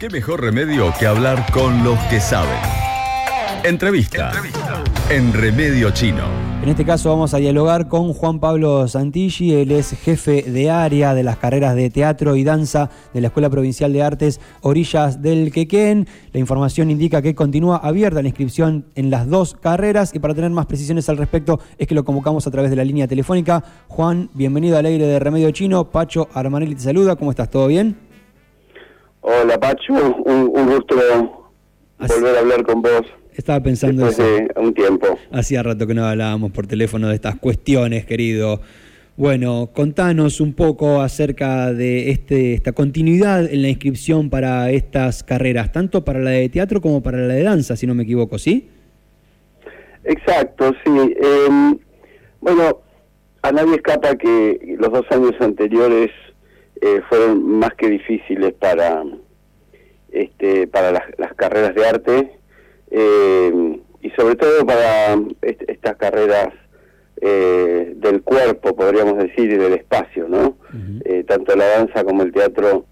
[0.00, 2.56] ¿Qué mejor remedio que hablar con los que saben?
[3.64, 4.32] Entrevista.
[5.10, 6.24] En Remedio Chino.
[6.62, 11.12] En este caso vamos a dialogar con Juan Pablo Santilli, él es jefe de área
[11.12, 15.52] de las carreras de teatro y danza de la Escuela Provincial de Artes Orillas del
[15.52, 16.08] Quequén.
[16.32, 20.50] La información indica que continúa abierta la inscripción en las dos carreras y para tener
[20.50, 23.62] más precisiones al respecto es que lo convocamos a través de la línea telefónica.
[23.88, 25.90] Juan, bienvenido al aire de Remedio Chino.
[25.90, 27.50] Pacho Armanelli te saluda, ¿cómo estás?
[27.50, 28.09] ¿Todo bien?
[29.22, 30.96] Hola Pacho, un, un gusto
[31.98, 33.02] volver a hablar con vos.
[33.34, 35.18] Estaba pensando después de un tiempo.
[35.30, 38.60] Hacía rato que no hablábamos por teléfono de estas cuestiones, querido.
[39.16, 45.72] Bueno, contanos un poco acerca de este, esta continuidad en la inscripción para estas carreras,
[45.72, 48.68] tanto para la de teatro como para la de danza, si no me equivoco, ¿sí?
[50.04, 51.14] Exacto, sí.
[51.20, 51.78] Em,
[52.40, 52.80] bueno,
[53.42, 56.10] a nadie escapa que los dos años anteriores
[56.80, 59.04] eh, fueron más que difíciles para,
[60.10, 62.40] este, para las carreras de arte
[62.90, 66.48] eh, y sobre todo para estas carreras
[67.20, 70.56] eh, del cuerpo, podríamos decir, y del espacio, ¿no?
[71.04, 72.86] Eh, tanto la danza como el teatro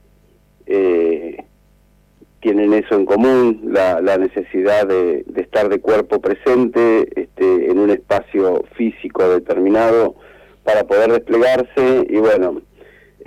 [2.41, 8.65] tienen eso en común, la, necesidad de, estar de cuerpo presente este, en un espacio
[8.77, 10.15] físico determinado
[10.63, 12.61] para poder desplegarse y bueno,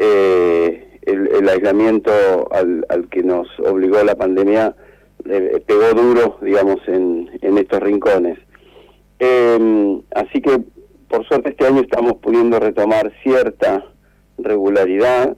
[0.02, 2.11] el, aislamiento
[2.52, 4.75] al, al que nos obligó la pandemia
[5.30, 8.39] eh, pegó duro, digamos, en, estos rincones.
[9.19, 10.59] Em, así que,
[11.08, 13.85] por suerte, este año estamos pudiendo retomar cierta
[14.38, 15.38] regularidad.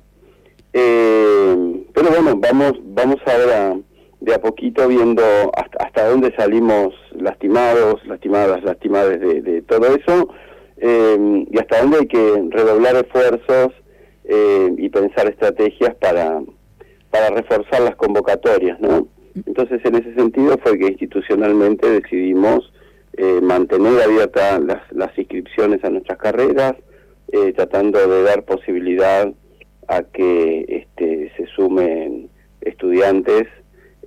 [0.72, 3.77] Em, pero bueno, vamos, vamos ahora
[4.22, 5.23] de a poquito viendo
[5.55, 10.30] hasta, hasta dónde salimos lastimados, lastimadas, lastimadas de, de todo eso,
[10.77, 13.73] em, y hasta dónde hay que redoblar esfuerzos
[14.26, 16.42] y pensar estrategias para,
[17.12, 19.08] para reforzar las convocatorias, ¿no?
[19.46, 22.72] Entonces, en ese sentido fue que institucionalmente decidimos
[23.16, 24.60] eh, mantener abiertas
[24.92, 26.73] las, inscripciones a nuestras carreras,
[27.32, 29.32] eh, tratando de dar posibilidad
[29.88, 32.30] a que este, se sumen
[32.62, 33.44] estudiantes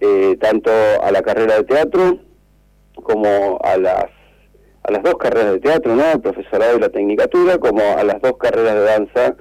[0.00, 0.70] eh, tanto
[1.02, 2.18] a la carrera de teatro
[2.94, 4.06] como a las
[4.82, 6.12] a las dos carreras de teatro, ¿no?
[6.12, 9.36] el profesorado y la tecnicatura, como a las dos carreras de danza,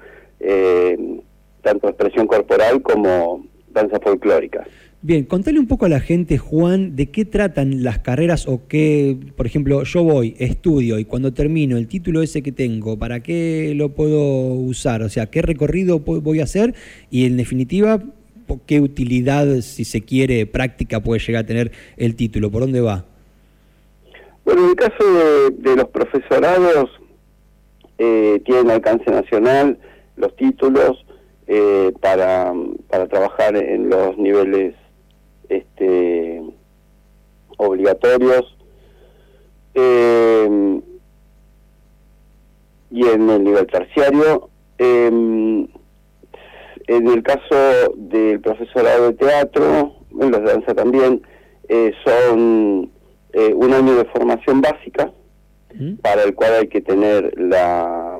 [1.61, 4.65] tanto expresión corporal como danza folclórica.
[5.01, 9.15] Bien, contale un poco a la gente, Juan, de qué tratan las carreras o qué,
[9.37, 13.73] por ejemplo, yo voy, estudio y cuando termino el título ese que tengo, ¿para qué
[13.75, 15.03] lo puedo usar?
[15.03, 16.73] O sea, ¿qué recorrido voy a hacer?
[17.11, 18.01] Y en definitiva,
[18.65, 22.49] ¿qué utilidad, si se quiere, práctica puede llegar a tener el título?
[22.49, 23.05] ¿Por dónde va?
[24.43, 25.03] Bueno, en el caso
[25.59, 26.89] de, los profesorados,
[27.99, 29.77] eh, tienen alcance nacional
[30.15, 31.05] los títulos
[31.47, 32.53] eh, para,
[32.89, 34.75] para trabajar en los niveles
[35.49, 36.41] este,
[37.57, 38.57] obligatorios
[39.73, 40.81] eh,
[42.91, 44.49] y en el nivel terciario.
[44.77, 45.67] Em,
[46.87, 51.21] en el caso del profesorado de teatro, en los de danza también,
[51.67, 52.91] eh, son
[53.33, 55.11] eh, un año de formación básica,
[56.01, 58.17] para el cual hay que tener la,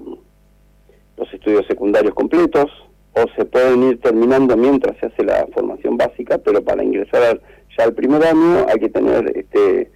[1.18, 2.72] los estudios secundarios completos,
[3.14, 7.40] o se pueden ir terminando mientras se hace la formación básica, pero para ingresar
[7.78, 9.90] ya al primer año hay que tener este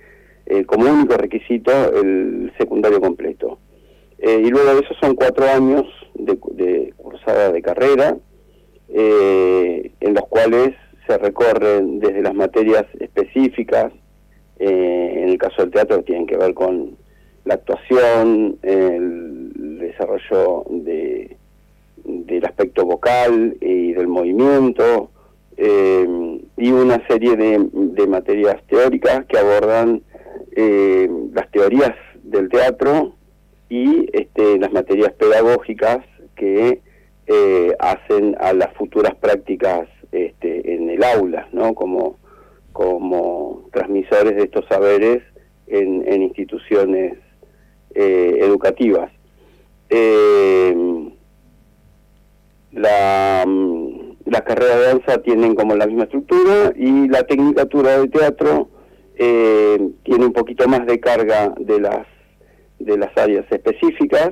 [0.45, 1.71] eh, como único requisito
[2.01, 3.59] el secundario completo.
[4.17, 5.85] Eh, y luego de eso son cuatro años
[6.15, 8.17] de, cursada de carrera,
[8.87, 10.71] eh, en los cuales
[11.05, 13.91] se recorren desde las materias específicas,
[14.57, 16.97] en el caso del teatro tienen que ver con
[17.45, 19.48] la actuación, el
[19.79, 21.37] desarrollo de
[22.03, 25.09] del aspecto vocal y del movimiento,
[25.57, 30.01] eh, y una serie de, materias teóricas que abordan
[30.55, 33.13] eh, las teorías del teatro
[33.67, 35.99] y este, las materias pedagógicas
[36.35, 36.81] que
[37.27, 41.75] eh, hacen a las futuras prácticas este, en el aula, ¿no?
[41.75, 42.17] como,
[42.71, 45.21] como transmisores de estos saberes
[45.67, 47.15] en, en instituciones
[47.93, 49.11] educativas.
[52.71, 53.89] La, mm,
[54.25, 58.69] la carrera de danza tienen como la misma estructura y la tecnicatura de teatro
[59.15, 62.07] eh, tiene un poquito más de carga de las
[62.79, 64.29] de las áreas específicas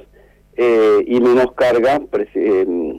[0.56, 2.00] eh, y menos carga
[2.36, 2.98] em,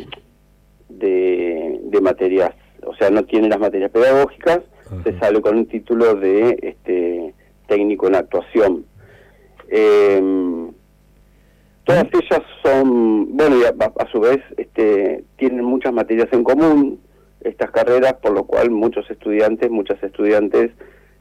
[0.88, 2.54] de, de materias,
[2.84, 4.60] o sea, no tiene las materias pedagógicas,
[5.04, 7.34] se sale con un título de este
[7.66, 8.84] técnico en actuación.
[9.68, 10.70] Eh,
[11.88, 17.00] Todas ellas son, bueno, y a, su vez este, tienen muchas materias en común,
[17.40, 20.70] estas carreras, por lo cual muchos estudiantes, muchas estudiantes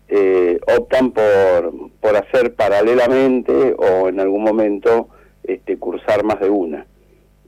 [0.09, 1.71] eh, optan por,
[2.01, 5.07] por hacer paralelamente o en algún momento
[5.45, 6.85] este, cursar más de una,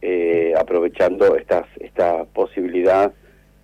[0.02, 3.12] eh, aprovechando estas, esta posibilidad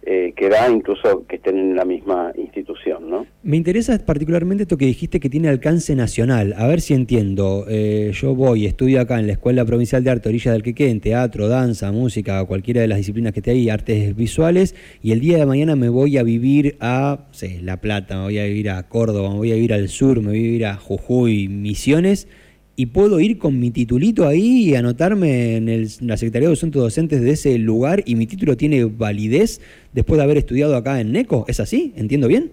[0.07, 3.10] eh, que da incluso que estén en la misma institución.
[3.10, 3.25] ¿no?
[3.42, 6.54] Me interesa particularmente esto que dijiste que tiene alcance nacional.
[6.57, 7.66] A ver si entiendo.
[7.68, 11.00] Eh, yo voy, estudio acá en la Escuela Provincial de Arte Orilla del Queque, en
[11.00, 15.38] teatro, danza, música, cualquiera de las disciplinas que esté ahí, artes visuales, y el día
[15.38, 18.84] de mañana me voy a vivir a sé, La Plata, me voy a vivir a
[18.84, 22.28] Córdoba, me voy a vivir al sur, me voy a vivir a Jujuy, Misiones
[22.75, 26.81] y puedo ir con mi titulito ahí y anotarme en, el, la Secretaría de Docentes
[26.81, 29.62] Docentes de ese lugar y mi título tiene validez
[29.94, 31.45] después de haber estudiado acá en NECO.
[31.48, 31.94] ¿Es así?
[31.95, 32.51] ¿Entiendo bien?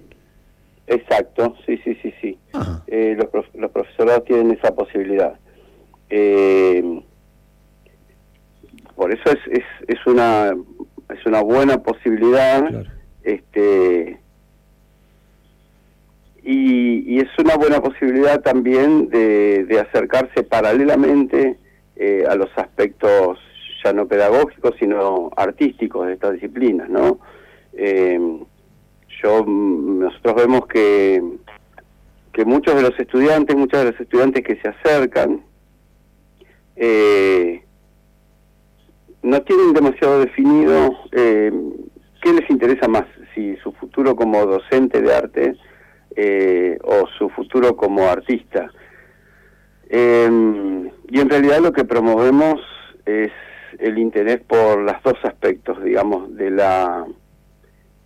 [0.86, 2.38] Exacto, sí, sí, sí, sí.
[2.86, 5.34] Eh, los, los, profesorados tienen esa posibilidad.
[6.10, 7.00] Eh,
[8.94, 10.54] por eso es, es, es, una
[11.08, 12.84] es una buena posibilidad
[13.22, 14.18] este
[16.44, 21.56] y, es una buena posibilidad también de, acercarse paralelamente
[21.96, 23.38] eh, a los aspectos
[23.84, 27.18] ya no pedagógicos, sino artísticos de estas disciplinas, ¿no?
[27.74, 28.18] Eh,
[29.22, 31.22] yo, nosotros vemos que,
[32.32, 35.42] que muchos de los estudiantes, muchos de los estudiantes que se acercan,
[36.76, 37.62] eh,
[39.22, 43.04] no tienen demasiado definido qué les interesa más,
[43.34, 45.56] si su futuro como docente de arte,
[46.14, 48.70] eh, o su futuro como artista.
[49.88, 52.61] Em, y en realidad lo que promovemos
[53.06, 53.31] es
[53.79, 57.06] el interés por los dos aspectos, digamos, de la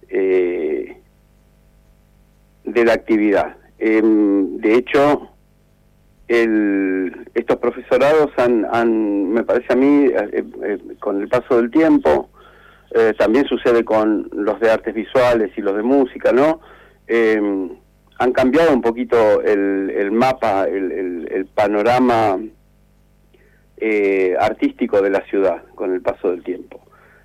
[0.09, 0.97] eh,
[2.65, 3.57] de la actividad.
[3.79, 5.31] Em, de hecho,
[6.29, 12.31] el, estos profesorados han, han, me parece a mí, eh, con el paso del tiempo,
[13.19, 16.61] también sucede con los de artes visuales y los de música, ¿no?
[18.19, 22.39] Han cambiado un poquito el, el mapa, el, el, panorama
[23.77, 26.81] eh, artístico de la ciudad con el paso del tiempo,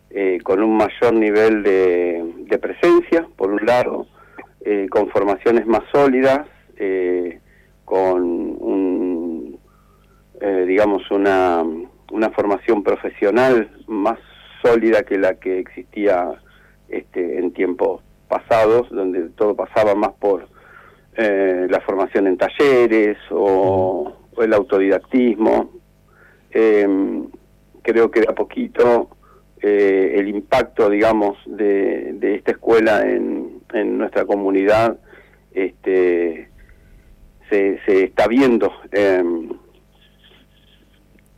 [0.09, 4.07] eh, con un mayor nivel de, de presencia, por un lado,
[4.65, 6.47] eh, con formaciones más sólidas,
[7.85, 9.59] con un,
[10.65, 11.63] digamos una,
[12.11, 14.17] una formación profesional más
[14.63, 16.31] sólida que la que existía
[16.89, 20.47] este, en tiempos pasados, donde todo pasaba más por
[21.15, 25.71] eh, la formación en talleres o, el autodidactismo.
[26.51, 27.27] Em,
[27.81, 29.09] creo que de a poquito
[29.61, 33.61] eh, el impacto, digamos, de, esta escuela en,
[33.97, 34.97] nuestra comunidad
[35.53, 36.49] este,
[37.49, 38.71] se, se está viendo.
[38.91, 39.49] Em,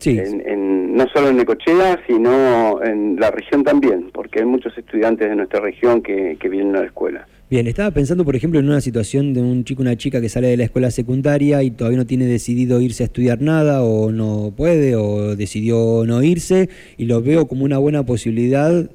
[0.05, 5.35] en, no solo en Necochea, sino en la región también, porque hay muchos estudiantes de
[5.35, 7.27] nuestra región que, que vienen a la escuela.
[7.53, 10.47] Bien, estaba pensando, por ejemplo, en una situación de un chico una chica que sale
[10.47, 14.51] de la escuela secundaria y todavía no tiene decidido irse a estudiar nada o no
[14.57, 18.89] puede o decidió no irse y lo veo como una buena posibilidad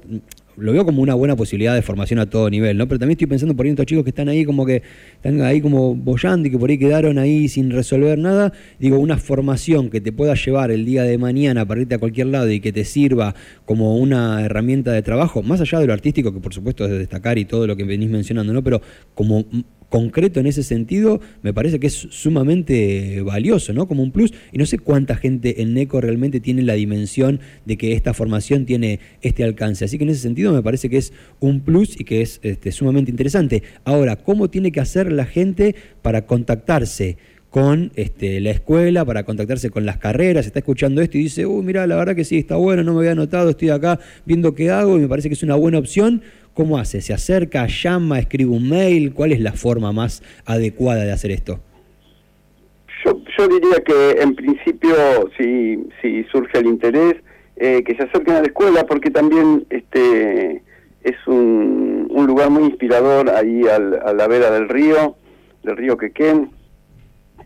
[0.59, 2.87] lo veo como una buena posibilidad de formación a todo nivel, ¿no?
[2.87, 4.81] Pero también estoy pensando por ahí en estos chicos que están ahí como que
[5.15, 8.53] están ahí como bollando y que por ahí quedaron ahí sin resolver nada.
[8.79, 12.27] Digo, una formación que te pueda llevar el día de mañana para irte a cualquier
[12.27, 13.35] lado y que te sirva
[13.65, 16.99] como una herramienta de trabajo, más allá de lo artístico, que por supuesto es de
[16.99, 18.63] destacar y todo lo que venís mencionando, ¿no?
[18.63, 18.81] Pero
[19.13, 19.45] como
[19.89, 23.87] concreto en ese sentido, me parece que es sumamente valioso, ¿no?
[23.87, 24.33] Como un plus.
[24.51, 28.65] Y no sé cuánta gente en NECO realmente tiene la dimensión de que esta formación
[28.65, 29.85] tiene este alcance.
[29.85, 32.71] Así que en ese sentido me parece que es un plus y que es este,
[32.71, 33.63] sumamente interesante.
[33.83, 37.17] Ahora, ¿cómo tiene que hacer la gente para contactarse?
[37.49, 41.63] con este, la escuela, para contactarse con las carreras, está escuchando esto y dice, uy,
[41.63, 44.69] mira, la verdad que sí, está bueno, no me había anotado, estoy acá viendo qué
[44.69, 46.21] hago y me parece que es una buena opción,
[46.59, 46.99] ¿Cómo hace?
[46.99, 49.13] ¿Se acerca, llama, escribe un mail?
[49.13, 51.61] ¿Cuál es la forma más adecuada de hacer esto?
[53.05, 54.93] Yo, diría que en principio,
[55.37, 57.15] si, si surge el interés,
[57.55, 60.61] eh, que se acerquen a la escuela, porque también este
[61.05, 65.15] es un, un lugar muy inspirador ahí a la vera del río,
[65.63, 66.49] del río Quequén,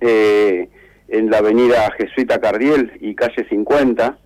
[0.01, 0.69] eh,
[1.09, 4.17] en la avenida Jesuita Cardiel y calle 50.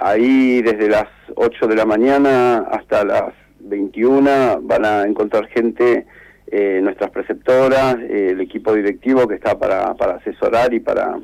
[0.00, 6.06] Ahí desde las 8 de la mañana hasta las 21 van a encontrar gente,
[6.46, 11.20] eh, nuestras preceptoras, eh, el equipo directivo que está para, para asesorar y para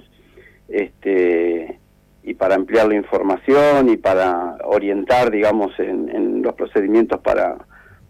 [0.68, 1.78] este
[2.23, 7.56] y para ampliar la información y para orientar, digamos, en, los procedimientos para,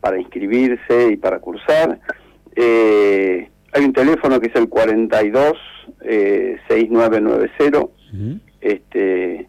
[0.00, 2.00] para inscribirse y para cursar.
[2.56, 5.52] Eh, hay un teléfono que es el 42
[6.68, 7.86] 6990.
[8.60, 9.46] este,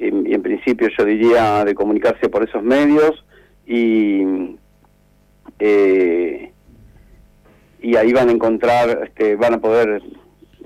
[0.00, 3.24] y en principio yo diría de comunicarse por esos medios
[3.66, 4.56] y
[5.58, 6.52] eh,
[7.82, 10.02] y ahí van a encontrar, este, van a poder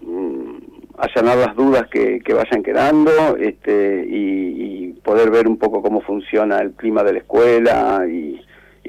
[0.02, 0.56] mm,
[0.98, 4.64] allanar las dudas que, vayan quedando este, y,
[5.04, 8.40] poder ver un poco cómo funciona el clima de la escuela y,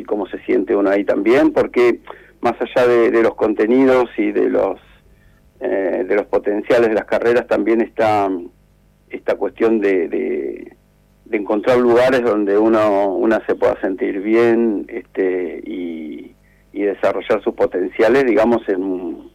[0.07, 1.99] cómo se siente uno ahí también, porque
[2.39, 4.79] más allá de, los contenidos y de los
[5.59, 8.29] eh, de los potenciales de las carreras también está
[9.09, 10.75] esta cuestión de, de,
[11.31, 16.33] encontrar lugares donde uno una se pueda sentir bien este, y,
[16.73, 19.31] desarrollar sus potenciales, digamos, en un,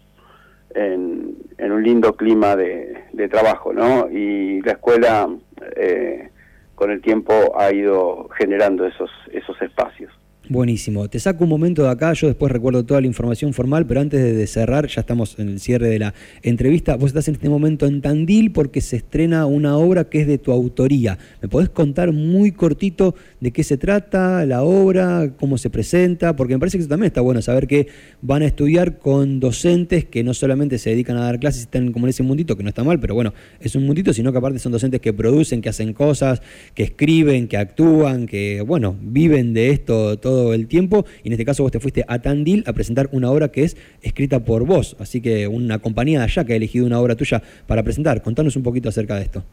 [0.75, 4.09] en, un lindo clima de, de, trabajo, ¿no?
[4.09, 5.29] Y la escuela
[5.77, 6.31] eh,
[6.77, 10.13] con el tiempo ha ido generando esos, esos espacios.
[10.51, 11.09] Buenísimo.
[11.09, 14.21] Te saco un momento de acá, yo después recuerdo toda la información formal, pero antes
[14.37, 17.87] de cerrar, ya estamos en el cierre de la entrevista, vos estás en este momento
[17.87, 21.19] en Tandil porque se estrena una obra que es de tu autoría.
[21.41, 26.35] ¿Me podés contar muy cortito de qué se trata, la obra, cómo se presenta?
[26.35, 27.87] Porque me parece que eso también está bueno, saber que
[28.21, 31.93] van a estudiar con docentes que no solamente se dedican a dar clases y están
[31.93, 34.39] como en ese mundito, que no está mal, pero bueno, es un mundito, sino que
[34.39, 36.43] aparte son docentes que producen, que hacen cosas,
[36.75, 41.45] que escriben, que actúan, que, bueno, viven de esto todo el tiempo y en este
[41.45, 44.97] caso vos te fuiste a Tandil a presentar una obra que es escrita por vos,
[44.99, 48.23] así que una compañía de allá que ha elegido una obra tuya para presentar.
[48.23, 49.45] Contanos un poquito acerca de esto.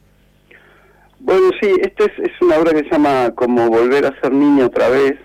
[1.19, 4.87] Bueno, sí, esta es, una obra que se llama Como volver a ser niño otra
[4.89, 5.15] vez,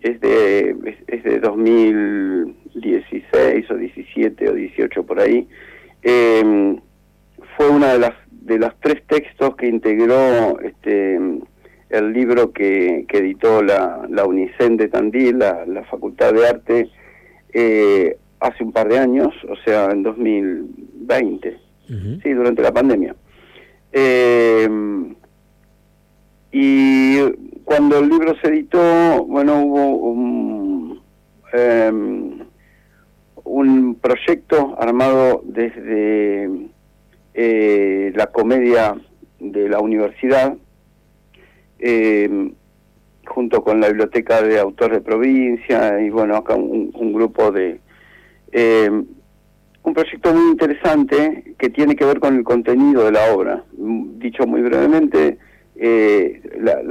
[0.00, 0.74] es de,
[1.06, 5.46] es, de 2016 o 17 o 18 por ahí.
[6.02, 6.80] Em,
[7.56, 11.18] fue una de las de los tres textos que integró este
[11.90, 16.90] el libro que, editó la, la, UNICEN de Tandil, la, Facultad de Arte,
[17.52, 21.58] eh, hace un par de años, o sea, en 2020,
[22.22, 23.14] sí, durante la pandemia.
[23.92, 24.68] Eh,
[26.52, 27.18] y
[27.64, 31.00] cuando el libro se editó, bueno, hubo un,
[31.52, 32.38] em,
[33.44, 36.50] un proyecto armado desde
[37.34, 38.96] eh, la comedia
[39.40, 40.56] de la universidad,
[41.78, 42.52] eh,
[43.26, 47.80] junto con la Biblioteca de Autores de Provincia y bueno, acá un, grupo de...
[48.52, 48.90] Eh,
[49.82, 53.62] un proyecto muy interesante que tiene que ver con el contenido de la obra.
[53.72, 55.38] Dicho muy brevemente,
[55.76, 56.82] eh, la,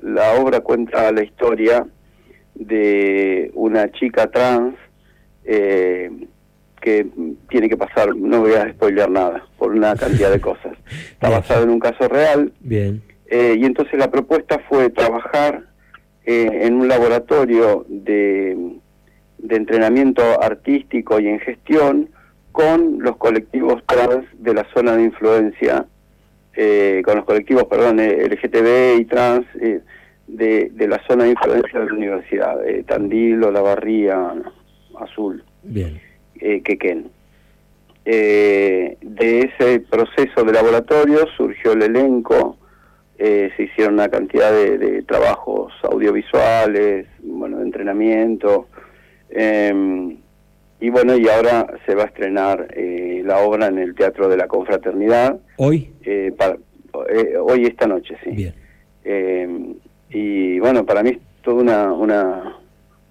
[0.00, 1.86] la, obra cuenta la historia
[2.54, 4.76] de una chica trans
[5.44, 6.10] eh,
[6.80, 7.06] que
[7.50, 10.72] tiene que pasar, no voy a spoilear nada, por una cantidad de cosas.
[11.12, 12.50] Está basado en un caso real.
[12.60, 15.64] Bien eh, y entonces la propuesta fue trabajar
[16.26, 18.56] eh, en un laboratorio de,
[19.48, 22.10] entrenamiento artístico y en gestión
[22.52, 25.86] con los colectivos trans de la zona de influencia,
[26.54, 29.46] eh, con los colectivos, perdón, LGTB y trans
[30.26, 34.34] de, de, la zona de influencia de la universidad, Tandil, Olavarría,
[34.98, 36.00] Azul, Bien.
[36.34, 37.10] Quequén.
[38.04, 42.58] de ese proceso de laboratorio surgió el elenco
[43.16, 48.66] eh, se hicieron una cantidad de, trabajos audiovisuales, bueno, de entrenamiento,
[49.30, 50.16] em,
[50.80, 54.36] y bueno, y ahora se va a estrenar eh, la obra en el Teatro de
[54.36, 55.38] la Confraternidad.
[55.56, 55.92] ¿Hoy?
[56.04, 56.32] Eh,
[57.40, 58.30] hoy, esta noche, sí.
[58.30, 58.54] Bien.
[59.04, 59.74] Em,
[60.10, 62.56] y bueno, para mí es toda una, una,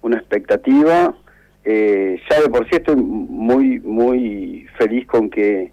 [0.02, 1.14] una expectativa.
[1.64, 5.72] ya de por sí estoy muy, muy feliz con que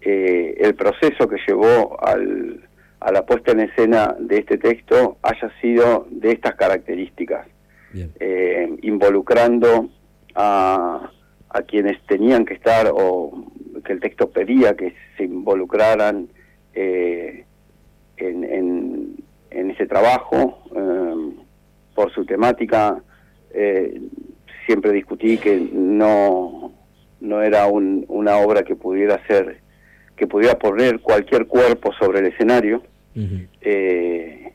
[0.00, 2.67] el proceso que llevó al
[3.00, 7.46] a la puesta en escena de este texto haya sido de estas características,
[7.94, 9.88] eh, involucrando
[10.34, 11.10] a,
[11.48, 13.46] a, quienes tenían que estar o
[13.84, 16.28] que el texto pedía que se involucraran
[16.74, 17.44] eh,
[18.16, 18.44] en,
[19.50, 21.34] en, ese trabajo eh,
[21.94, 23.00] por su temática.
[24.66, 26.72] siempre discutí que no,
[27.20, 29.60] no era una obra que pudiera ser
[30.18, 32.82] que pudiera poner cualquier cuerpo sobre el escenario
[33.60, 34.52] eh,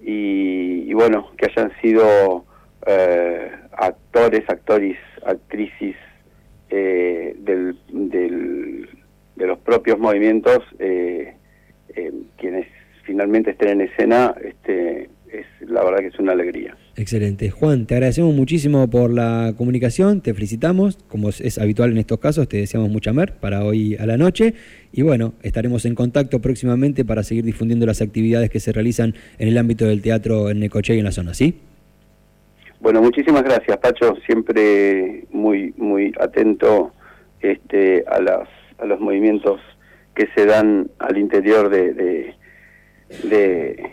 [0.00, 2.44] y, bueno, que hayan sido
[2.86, 5.96] eh, actores, actores, actrices
[6.70, 10.60] eh, del, de los propios movimientos
[12.36, 12.66] quienes
[13.04, 16.76] finalmente estén en escena, este, es la verdad que es una alegría.
[16.94, 17.50] Excelente.
[17.50, 22.48] Juan, te agradecemos muchísimo por la comunicación, te felicitamos, como es habitual en estos casos,
[22.48, 24.54] te deseamos mucha mer para hoy a la noche
[24.92, 29.48] y bueno, estaremos en contacto próximamente para seguir difundiendo las actividades que se realizan en
[29.48, 31.58] el ámbito del teatro en Necoche y en la zona, ¿sí?
[32.80, 36.92] Bueno, muchísimas gracias, Pacho, siempre muy muy atento
[37.40, 39.60] este, a, las, a los movimientos
[40.14, 42.34] que se dan al interior de, de
[43.22, 43.90] de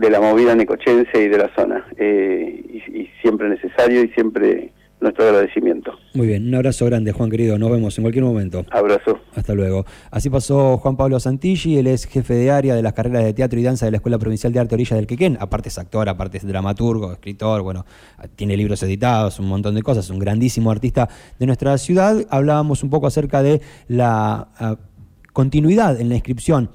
[0.00, 1.84] la movida necochense y de la zona.
[1.98, 5.92] y, y siempre necesario y siempre nuestro agradecimiento.
[6.14, 7.58] Muy bien, un abrazo grande, Juan querido.
[7.58, 8.64] Nos vemos en cualquier momento.
[8.70, 9.20] Abrazo.
[9.34, 9.84] Hasta luego.
[10.10, 13.58] Así pasó Juan Pablo Santilli, él es jefe de área de las carreras de teatro
[13.58, 15.36] y danza de la Escuela Provincial de Arte Orilla del Quequén.
[15.40, 17.84] Aparte es actor, aparte es dramaturgo, escritor, bueno,
[18.36, 22.16] tiene libros editados, un montón de cosas, un grandísimo artista de nuestra ciudad.
[22.30, 24.76] Hablábamos un poco acerca de la ah,
[25.32, 26.70] continuidad en la inscripción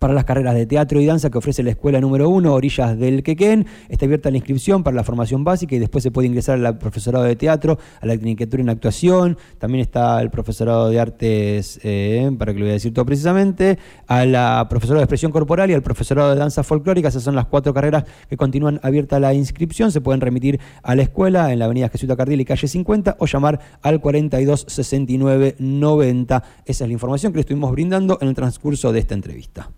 [0.00, 3.22] para las carreras de teatro y danza que ofrece la escuela número uno, Orillas del
[3.22, 3.66] Quequén.
[3.88, 7.24] Está abierta la inscripción para la formación básica y después se puede ingresar al profesorado
[7.24, 9.36] de teatro, a la tecnicatura en actuación.
[9.58, 13.78] También está el profesorado de artes, eh, para que lo voy a decir todo precisamente,
[14.06, 17.08] a la profesorado de expresión corporal y al profesorado de danza folclórica.
[17.08, 19.92] Esas son las cuatro carreras que continúan abierta la inscripción.
[19.92, 23.26] Se pueden remitir a la escuela en la avenida Jesús Cardiel y calle 50 o
[23.26, 26.42] llamar al 42 69 90.
[26.64, 29.70] Esa es la información que le estuvimos brindando en el transcurso de esta entrevista.